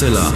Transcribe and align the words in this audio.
Mixella. 0.00 0.32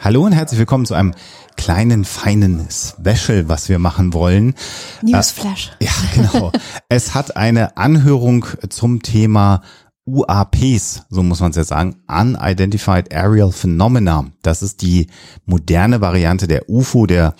Hallo 0.00 0.24
und 0.24 0.32
herzlich 0.32 0.58
willkommen 0.58 0.86
zu 0.86 0.94
einem 0.94 1.12
kleinen, 1.58 2.06
feinen 2.06 2.66
Special, 2.70 3.50
was 3.50 3.68
wir 3.68 3.78
machen 3.78 4.14
wollen. 4.14 4.54
Newsflash. 5.02 5.72
Äh, 5.78 5.84
ja, 5.84 5.92
genau. 6.14 6.52
es 6.88 7.14
hat 7.14 7.36
eine 7.36 7.76
Anhörung 7.76 8.46
zum 8.70 9.02
Thema 9.02 9.60
UAPs, 10.06 11.02
so 11.10 11.22
muss 11.22 11.40
man 11.40 11.50
es 11.50 11.56
jetzt 11.56 11.68
sagen, 11.68 11.96
Unidentified 12.08 13.14
Aerial 13.14 13.52
Phenomena. 13.52 14.24
Das 14.42 14.62
ist 14.62 14.80
die 14.80 15.08
moderne 15.44 16.00
Variante 16.00 16.48
der 16.48 16.70
UFO, 16.70 17.04
der 17.06 17.34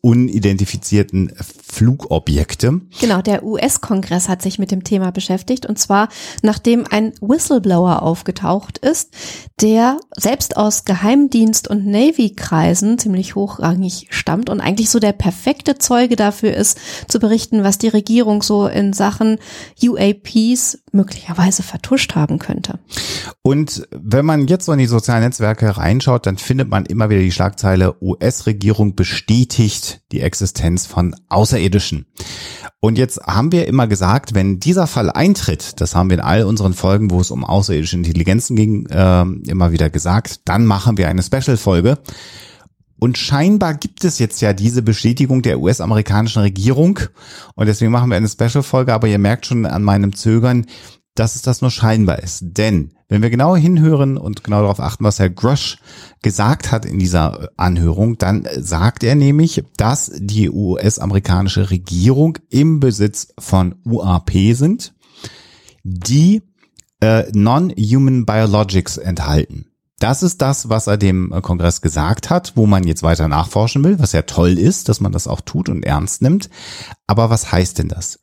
unidentifizierten 0.00 1.32
Flugobjekte. 1.66 2.80
Genau, 3.00 3.22
der 3.22 3.44
US-Kongress 3.44 4.28
hat 4.28 4.42
sich 4.42 4.58
mit 4.58 4.70
dem 4.70 4.84
Thema 4.84 5.12
beschäftigt 5.12 5.66
und 5.66 5.78
zwar 5.78 6.08
nachdem 6.42 6.84
ein 6.88 7.12
Whistleblower 7.20 8.02
aufgetaucht 8.02 8.78
ist, 8.78 9.14
der 9.60 9.98
selbst 10.16 10.56
aus 10.56 10.84
Geheimdienst- 10.84 11.68
und 11.68 11.86
Navy-Kreisen 11.86 12.98
ziemlich 12.98 13.34
hochrangig 13.34 14.08
stammt 14.10 14.50
und 14.50 14.60
eigentlich 14.60 14.90
so 14.90 14.98
der 14.98 15.12
perfekte 15.12 15.78
Zeuge 15.78 16.16
dafür 16.16 16.54
ist, 16.54 16.78
zu 17.08 17.18
berichten, 17.18 17.62
was 17.62 17.78
die 17.78 17.88
Regierung 17.88 18.42
so 18.42 18.66
in 18.66 18.92
Sachen 18.92 19.38
UAPs 19.82 20.78
möglicherweise 20.96 21.62
vertuscht 21.62 22.14
haben 22.14 22.38
könnte. 22.38 22.78
Und 23.42 23.86
wenn 23.90 24.24
man 24.24 24.48
jetzt 24.48 24.64
so 24.64 24.72
in 24.72 24.78
die 24.78 24.86
sozialen 24.86 25.22
Netzwerke 25.22 25.76
reinschaut, 25.76 26.26
dann 26.26 26.38
findet 26.38 26.68
man 26.68 26.86
immer 26.86 27.10
wieder 27.10 27.20
die 27.20 27.32
Schlagzeile 27.32 27.94
US-Regierung 28.02 28.96
bestätigt 28.96 30.00
die 30.12 30.20
Existenz 30.20 30.86
von 30.86 31.14
Außerirdischen. 31.28 32.06
Und 32.80 32.98
jetzt 32.98 33.20
haben 33.22 33.52
wir 33.52 33.66
immer 33.66 33.86
gesagt, 33.86 34.34
wenn 34.34 34.60
dieser 34.60 34.86
Fall 34.86 35.10
eintritt, 35.10 35.80
das 35.80 35.94
haben 35.94 36.10
wir 36.10 36.18
in 36.18 36.24
all 36.24 36.44
unseren 36.44 36.74
Folgen, 36.74 37.10
wo 37.10 37.20
es 37.20 37.30
um 37.30 37.44
außerirdische 37.44 37.96
Intelligenzen 37.96 38.56
ging, 38.56 38.86
äh, 38.86 39.22
immer 39.48 39.72
wieder 39.72 39.90
gesagt, 39.90 40.40
dann 40.44 40.66
machen 40.66 40.96
wir 40.96 41.08
eine 41.08 41.22
Special-Folge. 41.22 41.98
Und 42.98 43.18
scheinbar 43.18 43.74
gibt 43.74 44.04
es 44.04 44.18
jetzt 44.18 44.40
ja 44.40 44.52
diese 44.52 44.82
Bestätigung 44.82 45.42
der 45.42 45.60
US-amerikanischen 45.60 46.42
Regierung. 46.42 46.98
Und 47.54 47.66
deswegen 47.66 47.92
machen 47.92 48.10
wir 48.10 48.16
eine 48.16 48.28
Special-Folge. 48.28 48.94
Aber 48.94 49.06
ihr 49.08 49.18
merkt 49.18 49.46
schon 49.46 49.66
an 49.66 49.82
meinem 49.82 50.14
Zögern, 50.14 50.66
dass 51.14 51.34
es 51.34 51.42
das 51.42 51.62
nur 51.62 51.70
scheinbar 51.70 52.22
ist. 52.22 52.40
Denn 52.42 52.92
wenn 53.08 53.22
wir 53.22 53.30
genau 53.30 53.56
hinhören 53.56 54.16
und 54.16 54.44
genau 54.44 54.60
darauf 54.60 54.80
achten, 54.80 55.04
was 55.04 55.18
Herr 55.18 55.30
Grush 55.30 55.78
gesagt 56.22 56.72
hat 56.72 56.84
in 56.84 56.98
dieser 56.98 57.50
Anhörung, 57.56 58.18
dann 58.18 58.46
sagt 58.56 59.04
er 59.04 59.14
nämlich, 59.14 59.64
dass 59.76 60.10
die 60.14 60.50
US-amerikanische 60.50 61.70
Regierung 61.70 62.38
im 62.50 62.80
Besitz 62.80 63.28
von 63.38 63.76
UAP 63.84 64.30
sind, 64.52 64.94
die 65.84 66.42
äh, 67.00 67.24
Non-Human 67.32 68.26
Biologics 68.26 68.98
enthalten. 68.98 69.66
Das 69.98 70.22
ist 70.22 70.42
das, 70.42 70.68
was 70.68 70.86
er 70.86 70.98
dem 70.98 71.30
Kongress 71.42 71.80
gesagt 71.80 72.28
hat, 72.28 72.52
wo 72.54 72.66
man 72.66 72.84
jetzt 72.84 73.02
weiter 73.02 73.28
nachforschen 73.28 73.82
will, 73.82 73.98
was 73.98 74.12
ja 74.12 74.22
toll 74.22 74.58
ist, 74.58 74.88
dass 74.88 75.00
man 75.00 75.12
das 75.12 75.26
auch 75.26 75.40
tut 75.40 75.68
und 75.70 75.84
ernst 75.84 76.20
nimmt. 76.20 76.50
Aber 77.06 77.30
was 77.30 77.50
heißt 77.50 77.78
denn 77.78 77.88
das? 77.88 78.20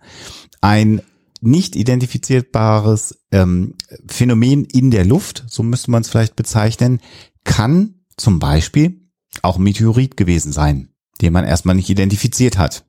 Ein 0.62 1.02
nicht 1.42 1.76
identifizierbares 1.76 3.18
ähm, 3.32 3.74
Phänomen 4.08 4.66
in 4.66 4.92
der 4.92 5.04
Luft, 5.04 5.44
so 5.48 5.64
müsste 5.64 5.92
man 5.92 6.02
es 6.02 6.10
vielleicht 6.10 6.36
bezeichnen, 6.36 7.02
kann 7.44 7.96
zum 8.18 8.40
Beispiel 8.40 9.02
auch 9.42 9.58
Meteorit 9.58 10.16
gewesen 10.16 10.54
sein, 10.54 10.90
den 11.22 11.34
man 11.34 11.44
erstmal 11.44 11.76
nicht 11.76 11.90
identifiziert 11.90 12.58
hat. 12.58 12.86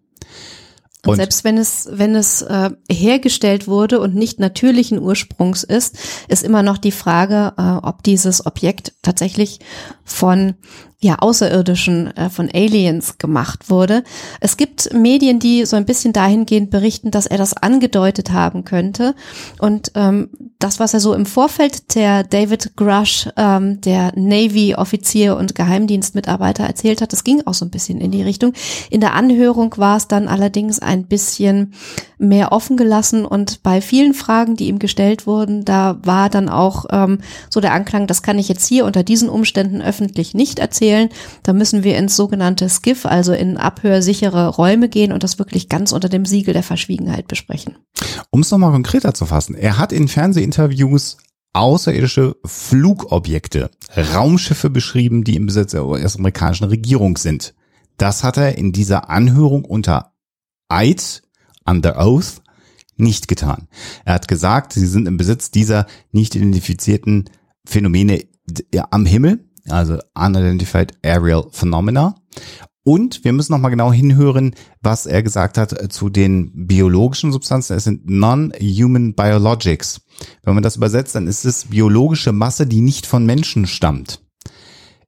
Und, 1.07 1.17
selbst 1.17 1.45
wenn 1.45 1.59
es, 1.59 1.89
wenn 1.91 2.15
es 2.15 2.43
äh, 2.43 2.71
hergestellt 2.91 3.67
wurde 3.69 4.01
und 4.01 4.15
nicht 4.15 4.41
natürlichen 4.41 4.99
Ursprungs 4.99 5.63
ist, 5.63 5.97
ist 6.29 6.43
immer 6.43 6.63
noch 6.63 6.79
die 6.79 6.93
Frage, 6.93 7.53
äh, 7.57 7.87
ob 7.87 8.03
dieses 8.03 8.47
Objekt 8.47 8.95
tatsächlich 9.03 9.61
von 10.05 10.55
ja, 11.05 11.17
Außerirdischen, 11.19 12.17
äh, 12.17 12.31
von 12.31 12.49
Aliens 12.51 13.19
gemacht 13.19 13.69
wurde. 13.69 14.05
Es 14.41 14.57
gibt 14.57 14.91
Medien, 14.95 15.39
die 15.39 15.67
so 15.67 15.77
ein 15.77 15.85
bisschen 15.85 16.15
dahingehend 16.15 16.71
berichten, 16.71 17.11
dass 17.11 17.27
er 17.27 17.37
das 17.37 17.55
angedeutet 17.55 18.33
haben 18.33 18.65
könnte. 18.65 19.15
Und 19.59 19.93
ähm, 19.97 20.31
das, 20.59 20.81
was 20.81 20.95
er 20.95 21.01
so 21.01 21.13
im 21.13 21.27
Vorfeld 21.27 21.95
der 21.95 22.25
David 22.25 22.75
Grush, 22.77 23.29
ähm, 23.37 23.83
der 23.83 24.13
Navy-Offizier 24.17 25.37
und 25.37 25.55
Geheimdienstmitarbeiter 25.55 26.65
erzählt 26.65 27.03
hat, 27.03 27.13
das 27.13 27.23
ging 27.23 27.43
auch 27.45 27.53
so 27.53 27.67
ein 27.67 27.71
bisschen 27.71 28.01
in 28.01 28.11
die 28.11 28.23
Richtung. 28.23 28.55
In 28.89 29.03
der 29.03 29.13
Anhörung 29.13 29.75
war 29.77 29.99
es 29.99 30.09
dann 30.09 30.27
allerdings 30.27 30.79
ein 30.79 31.05
bisschen 31.05 31.75
mehr 32.19 32.53
offen 32.53 32.77
gelassen 32.77 33.25
und 33.25 33.63
bei 33.63 33.81
vielen 33.81 34.15
Fragen, 34.15 34.57
die 34.57 34.69
ihm 34.69 34.79
gestellt 34.79 35.27
wurden, 35.27 35.65
da 35.65 35.99
war 36.03 36.31
dann 36.31 36.49
auch 36.49 36.87
ähm, 36.91 37.19
so 37.51 37.61
der 37.61 37.73
Anklang, 37.73 38.07
das 38.07 38.23
kann 38.23 38.39
ich 38.39 38.49
jetzt 38.49 38.67
hier 38.67 38.85
unter 38.85 39.03
diesen 39.03 39.29
Umständen 39.29 39.83
öffentlich 39.83 40.35
nicht 40.35 40.59
erzählen. 40.59 41.09
Da 41.43 41.53
müssen 41.53 41.85
wir 41.85 41.97
ins 41.97 42.17
sogenannte 42.17 42.69
SCIF, 42.69 43.07
also 43.07 43.33
in 43.33 43.57
abhörsichere 43.57 44.49
Räume 44.49 44.89
gehen 44.89 45.13
und 45.13 45.23
das 45.23 45.39
wirklich 45.39 45.69
ganz 45.69 45.93
unter 45.93 46.09
dem 46.09 46.27
Siegel 46.27 46.55
der 46.55 46.63
Verschwiegenheit 46.63 47.29
besprechen. 47.29 47.77
Um 48.31 48.41
es 48.41 48.51
nochmal 48.51 48.73
konkreter 48.73 49.15
zu 49.15 49.27
fassen, 49.27 49.55
er 49.55 49.79
hat 49.79 49.93
in 49.93 50.09
Fernsehinterviews 50.09 51.17
außerirdische 51.55 52.37
Flugobjekte, 52.45 53.71
Raumschiffe 53.97 54.71
beschrieben, 54.71 55.25
die 55.25 55.37
im 55.37 55.47
Besitz 55.47 55.71
der 55.71 55.87
US-amerikanischen 55.87 56.67
Regierung 56.67 57.17
sind. 57.17 57.55
Das 57.97 58.25
hat 58.25 58.37
er 58.37 58.59
in 58.59 58.73
dieser 58.73 59.09
Anhörung 59.09 59.65
unter 59.65 60.13
Eid, 60.69 61.23
under 61.65 61.99
oath, 61.99 62.43
nicht 62.97 63.29
getan. 63.29 63.69
Er 64.05 64.15
hat 64.15 64.29
gesagt, 64.29 64.73
sie 64.73 64.87
sind 64.87 65.09
im 65.09 65.17
Besitz 65.17 65.51
dieser 65.51 65.87
nicht 66.13 66.35
identifizierten 66.35 67.31
Phänomene 67.65 68.25
am 68.91 69.07
Himmel 69.07 69.41
also 69.69 69.99
Unidentified 70.15 70.95
Aerial 71.03 71.47
Phenomena. 71.51 72.17
Und 72.87 73.25
wir 73.25 73.33
müssen 73.33 73.53
nochmal 73.53 73.71
genau 73.71 73.93
hinhören, 73.93 74.55
was 74.83 75.07
er 75.07 75.23
gesagt 75.23 75.57
hat 75.57 75.73
äh, 75.73 75.89
zu 75.89 76.11
den 76.11 76.67
biologischen 76.67 77.33
Substanzen. 77.33 77.77
Es 77.77 77.85
sind 77.85 78.09
Non-Human 78.09 79.15
Biologics. 79.15 80.03
Wenn 80.43 80.55
man 80.55 80.63
das 80.63 80.77
übersetzt, 80.77 81.15
dann 81.15 81.27
ist 81.27 81.47
es 81.47 81.67
biologische 81.67 82.33
Masse, 82.33 82.67
die 82.67 82.83
nicht 82.83 83.07
von 83.07 83.25
Menschen 83.25 83.67
stammt. 83.67 84.21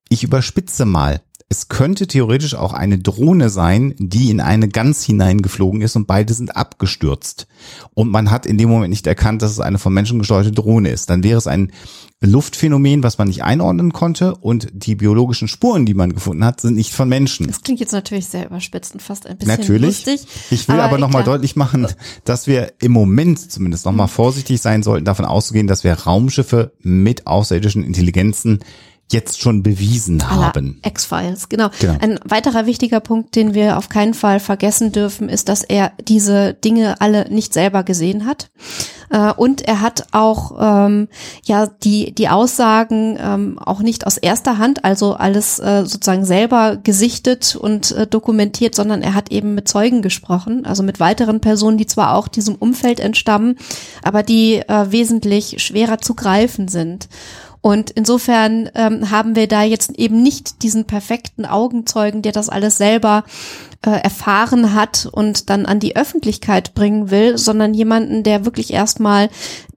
Ich 0.08 0.24
überspitze 0.24 0.86
mal 0.86 1.20
es 1.48 1.68
könnte 1.68 2.08
theoretisch 2.08 2.56
auch 2.56 2.72
eine 2.72 2.98
Drohne 2.98 3.50
sein, 3.50 3.94
die 3.98 4.30
in 4.30 4.40
eine 4.40 4.68
Gans 4.68 5.04
hineingeflogen 5.04 5.80
ist 5.80 5.94
und 5.94 6.08
beide 6.08 6.34
sind 6.34 6.56
abgestürzt. 6.56 7.46
Und 7.94 8.10
man 8.10 8.32
hat 8.32 8.46
in 8.46 8.58
dem 8.58 8.68
Moment 8.68 8.90
nicht 8.90 9.06
erkannt, 9.06 9.42
dass 9.42 9.52
es 9.52 9.60
eine 9.60 9.78
von 9.78 9.94
Menschen 9.94 10.18
gesteuerte 10.18 10.50
Drohne 10.50 10.90
ist. 10.90 11.08
Dann 11.08 11.22
wäre 11.22 11.38
es 11.38 11.46
ein 11.46 11.70
Luftphänomen, 12.20 13.04
was 13.04 13.18
man 13.18 13.28
nicht 13.28 13.44
einordnen 13.44 13.92
konnte 13.92 14.34
und 14.34 14.68
die 14.72 14.96
biologischen 14.96 15.46
Spuren, 15.46 15.86
die 15.86 15.94
man 15.94 16.14
gefunden 16.14 16.44
hat, 16.44 16.60
sind 16.60 16.74
nicht 16.74 16.92
von 16.92 17.08
Menschen. 17.08 17.46
Das 17.46 17.62
klingt 17.62 17.78
jetzt 17.78 17.92
natürlich 17.92 18.26
sehr 18.26 18.46
überspitzt 18.46 18.94
und 18.94 19.02
fast 19.02 19.26
ein 19.26 19.38
bisschen 19.38 19.56
natürlich. 19.56 20.04
lustig. 20.06 20.26
Ich 20.50 20.66
will 20.66 20.76
aber, 20.76 20.84
aber 20.84 20.98
nochmal 20.98 21.22
deutlich 21.22 21.54
machen, 21.54 21.86
dass 22.24 22.48
wir 22.48 22.72
im 22.80 22.90
Moment 22.90 23.52
zumindest 23.52 23.84
nochmal 23.84 24.08
vorsichtig 24.08 24.60
sein 24.60 24.82
sollten, 24.82 25.04
davon 25.04 25.26
auszugehen, 25.26 25.68
dass 25.68 25.84
wir 25.84 25.92
Raumschiffe 25.92 26.72
mit 26.80 27.28
außerirdischen 27.28 27.84
Intelligenzen 27.84 28.60
jetzt 29.10 29.40
schon 29.40 29.62
bewiesen 29.62 30.30
haben. 30.30 30.80
X-Files, 30.84 31.48
genau. 31.48 31.70
genau. 31.78 31.96
Ein 32.00 32.18
weiterer 32.24 32.66
wichtiger 32.66 33.00
Punkt, 33.00 33.36
den 33.36 33.54
wir 33.54 33.78
auf 33.78 33.88
keinen 33.88 34.14
Fall 34.14 34.40
vergessen 34.40 34.90
dürfen, 34.90 35.28
ist, 35.28 35.48
dass 35.48 35.62
er 35.62 35.92
diese 36.00 36.54
Dinge 36.54 37.00
alle 37.00 37.30
nicht 37.30 37.54
selber 37.54 37.84
gesehen 37.84 38.26
hat. 38.26 38.50
Äh, 39.10 39.32
und 39.32 39.62
er 39.62 39.80
hat 39.80 40.08
auch 40.12 40.56
ähm, 40.60 41.08
ja 41.44 41.66
die 41.66 42.12
die 42.12 42.28
Aussagen 42.28 43.16
ähm, 43.20 43.58
auch 43.58 43.80
nicht 43.80 44.06
aus 44.06 44.16
erster 44.16 44.58
Hand, 44.58 44.84
also 44.84 45.14
alles 45.14 45.58
äh, 45.58 45.84
sozusagen 45.84 46.24
selber 46.24 46.76
gesichtet 46.76 47.56
und 47.56 47.92
äh, 47.92 48.06
dokumentiert, 48.06 48.74
sondern 48.74 49.02
er 49.02 49.14
hat 49.14 49.30
eben 49.30 49.54
mit 49.54 49.68
Zeugen 49.68 50.02
gesprochen, 50.02 50.66
also 50.66 50.82
mit 50.82 50.98
weiteren 50.98 51.40
Personen, 51.40 51.78
die 51.78 51.86
zwar 51.86 52.14
auch 52.14 52.28
diesem 52.28 52.56
Umfeld 52.56 53.00
entstammen, 53.00 53.56
aber 54.02 54.22
die 54.22 54.56
äh, 54.56 54.90
wesentlich 54.90 55.62
schwerer 55.62 55.98
zu 55.98 56.14
greifen 56.14 56.68
sind. 56.68 57.08
Und 57.66 57.90
insofern 57.90 58.70
ähm, 58.76 59.10
haben 59.10 59.34
wir 59.34 59.48
da 59.48 59.64
jetzt 59.64 59.90
eben 59.98 60.22
nicht 60.22 60.62
diesen 60.62 60.84
perfekten 60.84 61.44
Augenzeugen, 61.44 62.22
der 62.22 62.30
das 62.30 62.48
alles 62.48 62.78
selber 62.78 63.24
äh, 63.84 63.90
erfahren 63.90 64.72
hat 64.72 65.08
und 65.10 65.50
dann 65.50 65.66
an 65.66 65.80
die 65.80 65.96
Öffentlichkeit 65.96 66.74
bringen 66.74 67.10
will, 67.10 67.36
sondern 67.38 67.74
jemanden, 67.74 68.22
der 68.22 68.44
wirklich 68.44 68.72
erstmal 68.72 69.30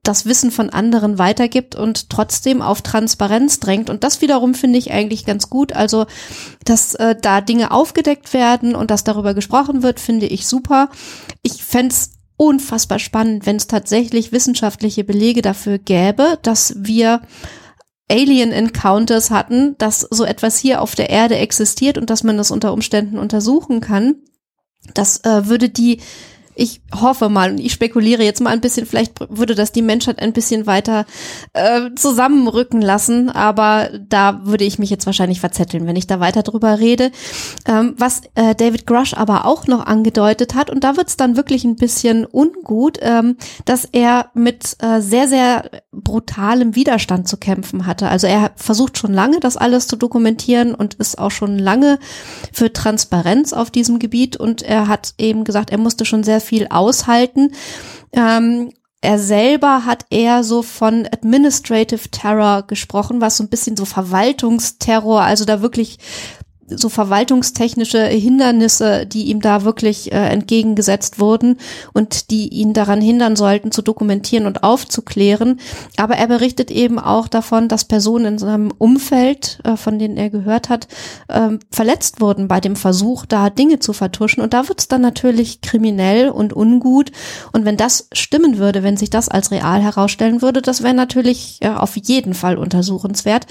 das 0.04 0.28
Wissen 0.28 0.52
von 0.52 0.70
anderen 0.70 1.18
weitergibt 1.18 1.74
und 1.74 2.12
trotzdem 2.12 2.62
auf 2.62 2.84
Transparenz 2.84 3.60
drängt. 3.60 3.90
Und 3.90 4.04
das 4.04 4.22
wiederum 4.22 4.54
finde 4.54 4.78
ich 4.78 4.92
eigentlich 4.92 5.26
ganz 5.26 5.50
gut. 5.50 5.74
Also, 5.74 6.06
dass 6.66 6.94
äh, 6.94 7.16
da 7.20 7.42
Dinge 7.42 7.72
aufgedeckt 7.72 8.36
werden 8.36 8.76
und 8.76 8.92
dass 8.92 9.04
darüber 9.04 9.34
gesprochen 9.34 9.82
wird, 9.82 10.00
finde 10.00 10.28
ich 10.28 10.46
super. 10.46 10.90
Ich 11.42 11.64
fände 11.64 11.96
unfassbar 12.38 13.00
spannend, 13.00 13.48
wenn 13.48 13.56
es 13.56 13.66
tatsächlich 13.66 14.32
wissenschaftliche 14.32 15.04
Belege 15.04 15.42
dafür 15.42 15.80
gäbe, 15.80 16.38
dass 16.44 16.76
wir 16.78 17.22
Alien 18.12 18.52
Encounters 18.52 19.32
hatten, 19.32 19.78
dass 19.78 20.02
so 20.02 20.26
etwas 20.26 20.58
hier 20.58 20.82
auf 20.82 20.96
der 20.96 21.10
Erde 21.10 21.38
existiert 21.38 21.98
und 21.98 22.10
dass 22.10 22.24
man 22.24 22.38
das 22.38 22.52
unter 22.52 22.74
Umständen 22.74 23.18
untersuchen 23.18 23.82
kann. 23.82 24.16
Das 24.94 25.24
äh, 25.24 25.48
würde 25.48 25.70
die 25.70 26.00
ich 26.60 26.82
hoffe 26.94 27.30
mal 27.30 27.52
und 27.52 27.60
ich 27.60 27.72
spekuliere 27.72 28.24
jetzt 28.24 28.42
mal 28.42 28.50
ein 28.50 28.60
bisschen, 28.60 28.86
vielleicht 28.86 29.14
würde 29.30 29.56
das 29.56 29.72
die 29.72 29.82
Menschheit 29.82 30.22
ein 30.22 30.34
bisschen 30.34 30.68
weiter 30.68 31.06
äh, 31.54 31.92
zusammenrücken 31.96 32.82
lassen, 32.82 33.30
aber 33.30 33.90
da 34.10 34.42
würde 34.44 34.66
ich 34.66 34.78
mich 34.78 34.90
jetzt 34.90 35.06
wahrscheinlich 35.06 35.40
verzetteln, 35.40 35.88
wenn 35.88 35.96
ich 35.96 36.08
da 36.08 36.20
weiter 36.20 36.44
drüber 36.44 36.80
rede. 36.80 37.12
Ähm, 37.66 37.96
was 37.98 38.22
äh, 38.36 38.56
David 38.56 38.86
Grush 38.86 39.14
aber 39.14 39.46
auch 39.46 39.68
noch 39.68 39.86
angedeutet 39.86 40.54
hat, 40.54 40.70
und 40.70 40.84
da 40.84 40.98
wird 40.98 41.08
es 41.08 41.18
dann 41.18 41.38
wirklich 41.38 41.64
ein 41.64 41.78
bisschen 41.78 42.26
ungut, 42.26 42.98
ähm, 43.02 43.38
dass 43.64 43.86
er 43.86 44.30
mit 44.34 44.76
äh, 44.80 45.00
sehr, 45.00 45.30
sehr 45.30 45.70
brutalem 45.94 46.76
Widerstand 46.76 47.28
zu 47.30 47.38
kämpfen 47.38 47.86
hatte. 47.86 48.10
Also 48.10 48.28
er 48.28 48.52
versucht 48.56 48.98
schon 48.98 49.14
lange, 49.14 49.40
das 49.40 49.56
alles 49.56 49.88
zu 49.88 49.96
dokumentieren 49.96 50.76
und 50.76 50.96
ist 50.96 51.18
auch 51.18 51.32
schon 51.32 51.58
lange 51.58 52.00
für 52.52 52.74
Transparenz 52.74 53.54
auf 53.54 53.72
diesem 53.72 54.00
Gebiet 54.00 54.36
und 54.36 54.62
er 54.62 54.90
hat 54.90 55.14
eben 55.18 55.46
gesagt, 55.46 55.70
er 55.70 55.78
musste 55.78 56.04
schon 56.04 56.24
sehr 56.24 56.42
viel 56.50 56.68
aushalten. 56.70 57.54
Ähm, 58.12 58.72
er 59.02 59.18
selber 59.18 59.86
hat 59.86 60.06
eher 60.10 60.44
so 60.44 60.62
von 60.62 61.08
Administrative 61.12 62.10
Terror 62.10 62.64
gesprochen, 62.64 63.22
was 63.22 63.38
so 63.38 63.44
ein 63.44 63.50
bisschen 63.50 63.78
so 63.78 63.86
Verwaltungsterror, 63.86 65.22
also 65.22 65.46
da 65.46 65.62
wirklich 65.62 66.00
so 66.70 66.90
verwaltungstechnische 66.90 68.04
Hindernisse, 68.04 69.06
die 69.06 69.26
ihm 69.26 69.42
da 69.42 69.64
wirklich 69.64 70.12
äh, 70.12 70.16
entgegengesetzt 70.16 71.20
wurden 71.20 71.58
und 71.94 72.32
die 72.32 72.50
ihn 72.50 72.74
daran 72.74 73.02
hindern 73.02 73.36
sollten, 73.36 73.72
zu 73.72 73.82
dokumentieren 73.82 74.46
und 74.46 74.64
aufzuklären. 74.64 75.60
Aber 75.98 76.16
er 76.16 76.28
berichtet 76.28 76.72
eben 76.72 77.00
auch 77.00 77.28
davon, 77.28 77.68
dass 77.68 77.86
Personen 77.86 78.26
in 78.26 78.38
seinem 78.38 78.72
Umfeld, 78.78 79.60
äh, 79.64 79.76
von 79.78 80.00
denen 80.00 80.18
er 80.18 80.30
gehört 80.30 80.70
hat, 80.70 80.88
äh, 81.28 81.50
verletzt 81.72 82.22
wurden 82.22 82.48
bei 82.48 82.60
dem 82.60 82.76
Versuch, 82.76 83.26
da 83.26 83.50
Dinge 83.50 83.80
zu 83.80 83.94
vertuschen. 83.94 84.44
Und 84.44 84.54
da 84.54 84.68
wird 84.68 84.80
es 84.80 84.88
dann 84.88 85.02
natürlich 85.02 85.62
kriminell 85.62 86.30
und 86.30 86.54
ungut. 86.54 87.12
Und 87.52 87.66
wenn 87.66 87.78
das 87.78 88.08
stimmen 88.12 88.58
würde, 88.58 88.84
wenn 88.84 88.98
sich 88.98 89.10
das 89.10 89.30
als 89.30 89.52
real 89.52 89.82
herausstellen 89.82 90.42
würde, 90.42 90.62
das 90.62 90.84
wäre 90.84 90.94
natürlich 90.94 91.58
äh, 91.62 91.70
auf 91.70 91.96
jeden 91.98 92.34
Fall 92.34 92.58
untersuchenswert. 92.58 93.46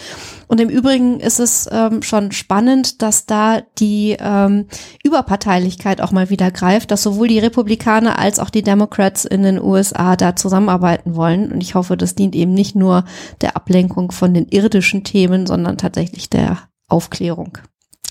Und 0.47 0.61
im 0.61 0.69
Übrigen 0.69 1.21
ist 1.21 1.41
es 1.41 1.69
ähm, 1.71 2.03
schon 2.03 2.33
spannend, 2.33 3.03
dass 3.03 3.08
da 3.27 3.63
die 3.79 4.17
ähm, 4.19 4.67
Überparteilichkeit 5.03 6.01
auch 6.01 6.13
mal 6.13 6.31
wieder 6.31 6.51
greift, 6.51 6.91
dass 6.91 7.03
sowohl 7.03 7.29
die 7.29 7.39
Republikaner 7.39 8.19
als 8.19 8.39
auch 8.39 8.51
die 8.51 8.63
Democrats 8.63 9.25
in 9.25 9.43
den 9.43 9.61
USA 9.61 10.17
da 10.17 10.37
zusammenarbeiten 10.37 11.17
wollen. 11.17 11.53
Und 11.53 11.63
ich 11.63 11.75
hoffe, 11.75 11.97
das 11.97 12.15
dient 12.15 12.35
eben 12.35 12.55
nicht 12.55 12.77
nur 12.77 13.05
der 13.41 13.57
Ablenkung 13.57 14.13
von 14.13 14.35
den 14.35 14.47
irdischen 14.49 15.05
Themen, 15.05 15.47
sondern 15.47 15.79
tatsächlich 15.79 16.31
der 16.31 16.59
Aufklärung. 16.89 17.59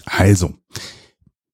Also, 0.05 0.53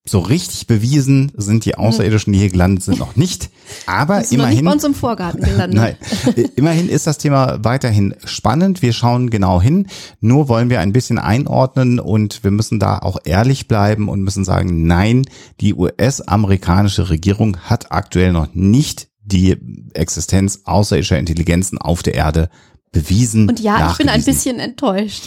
so 0.06 0.20
richtig 0.20 0.68
bewiesen 0.68 1.32
sind 1.38 1.64
die 1.64 1.72
hm. 1.72 1.80
Außerirdischen, 1.80 2.34
die 2.34 2.40
hier 2.40 2.50
gelandet 2.50 2.84
sind, 2.84 3.00
noch 3.00 3.16
nicht. 3.16 3.50
Aber 3.86 4.22
ist 4.22 4.34
immerhin. 4.34 4.56
Nicht 4.56 4.66
bei 4.66 4.72
uns 4.72 4.84
im 4.84 4.94
Vorgarten 4.94 5.42
gelandet. 5.42 5.98
Nein, 6.36 6.46
immerhin 6.56 6.90
ist 6.90 7.08
das 7.08 7.18
Thema 7.18 7.64
weiterhin 7.64 8.14
spannend. 8.26 8.82
Wir 8.82 8.92
schauen 8.92 9.30
genau 9.30 9.62
hin. 9.62 9.88
Nur 10.20 10.50
wollen 10.50 10.70
wir 10.70 10.82
ein 10.82 10.92
bisschen 10.92 11.20
einordnen 11.20 12.00
und 12.00 12.44
wir 12.44 12.52
müssen 12.52 12.80
da 12.80 13.00
auch 13.00 13.18
ehrlich 13.24 13.70
bleiben 13.70 14.10
und 14.10 14.22
müssen 14.22 14.44
sagen, 14.44 14.86
nein, 14.88 15.26
die 15.62 15.74
US-amerikanische 15.74 17.10
Regierung 17.10 17.58
hat 17.62 17.92
aktuell 17.92 18.34
noch 18.34 18.54
nicht 18.54 19.08
die 19.24 19.56
Existenz 19.94 20.62
außerirdischer 20.66 21.18
Intelligenzen 21.18 21.78
auf 21.78 22.04
der 22.04 22.16
Erde 22.16 22.50
bewiesen. 22.92 23.50
Und 23.50 23.62
ja, 23.62 23.92
ich 23.92 23.98
bin 23.98 24.10
ein 24.10 24.24
bisschen 24.24 24.60
enttäuscht. 24.60 25.24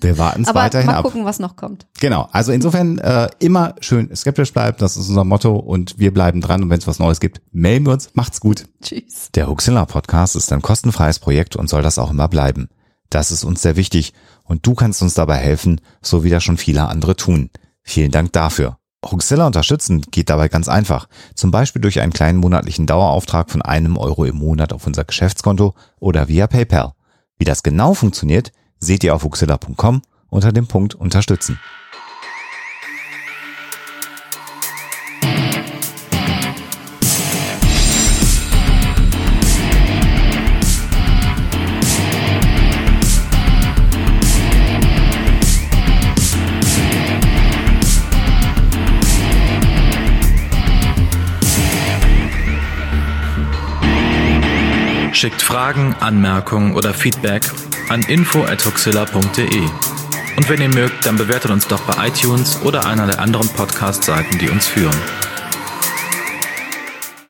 Wir 0.00 0.18
warten 0.18 0.42
es 0.42 0.54
weiterhin 0.54 0.88
ab. 0.88 0.96
Mal 0.96 1.02
gucken, 1.02 1.24
was 1.24 1.38
noch 1.38 1.56
kommt. 1.56 1.86
Genau. 2.00 2.28
Also 2.32 2.52
insofern 2.52 2.98
äh, 2.98 3.28
immer 3.38 3.74
schön 3.80 4.14
skeptisch 4.14 4.52
bleiben. 4.52 4.76
Das 4.78 4.96
ist 4.96 5.08
unser 5.08 5.24
Motto 5.24 5.56
und 5.56 5.98
wir 5.98 6.12
bleiben 6.12 6.40
dran. 6.40 6.62
Und 6.62 6.70
wenn 6.70 6.78
es 6.78 6.86
was 6.86 6.98
Neues 6.98 7.20
gibt, 7.20 7.40
melden 7.52 7.86
wir 7.86 7.92
uns. 7.92 8.10
Macht's 8.14 8.40
gut. 8.40 8.66
Tschüss. 8.82 9.30
Der 9.34 9.48
Huxilla 9.48 9.84
Podcast 9.86 10.36
ist 10.36 10.52
ein 10.52 10.62
kostenfreies 10.62 11.18
Projekt 11.18 11.56
und 11.56 11.68
soll 11.68 11.82
das 11.82 11.98
auch 11.98 12.10
immer 12.10 12.28
bleiben. 12.28 12.68
Das 13.10 13.30
ist 13.30 13.44
uns 13.44 13.62
sehr 13.62 13.76
wichtig 13.76 14.12
und 14.44 14.66
du 14.66 14.74
kannst 14.74 15.00
uns 15.02 15.14
dabei 15.14 15.36
helfen, 15.36 15.80
so 16.02 16.24
wie 16.24 16.30
das 16.30 16.42
schon 16.42 16.56
viele 16.56 16.88
andere 16.88 17.16
tun. 17.16 17.50
Vielen 17.82 18.10
Dank 18.10 18.32
dafür. 18.32 18.78
Huxilla 19.10 19.46
unterstützen 19.46 20.02
geht 20.10 20.30
dabei 20.30 20.48
ganz 20.48 20.68
einfach. 20.68 21.08
Zum 21.34 21.50
Beispiel 21.50 21.82
durch 21.82 22.00
einen 22.00 22.12
kleinen 22.12 22.38
monatlichen 22.38 22.86
Dauerauftrag 22.86 23.50
von 23.50 23.62
einem 23.62 23.96
Euro 23.96 24.24
im 24.24 24.36
Monat 24.36 24.72
auf 24.72 24.86
unser 24.86 25.04
Geschäftskonto 25.04 25.74
oder 26.00 26.28
via 26.28 26.46
PayPal. 26.46 26.92
Wie 27.38 27.44
das 27.44 27.62
genau 27.62 27.94
funktioniert, 27.94 28.52
seht 28.84 29.02
ihr 29.02 29.14
auf 29.14 29.24
uxilla.com 29.24 30.02
unter 30.30 30.52
dem 30.52 30.66
Punkt 30.66 30.94
Unterstützen. 30.94 31.58
Schickt 55.12 55.40
Fragen, 55.40 55.94
Anmerkungen 56.00 56.74
oder 56.74 56.92
Feedback 56.92 57.50
an 57.88 58.02
info.huxilla.de. 58.02 59.60
Und 60.36 60.48
wenn 60.48 60.60
ihr 60.60 60.68
mögt, 60.68 61.06
dann 61.06 61.16
bewertet 61.16 61.50
uns 61.50 61.66
doch 61.66 61.80
bei 61.82 62.08
iTunes 62.08 62.60
oder 62.62 62.86
einer 62.86 63.06
der 63.06 63.20
anderen 63.20 63.48
Podcast-Seiten, 63.48 64.38
die 64.38 64.50
uns 64.50 64.66
führen. 64.66 64.94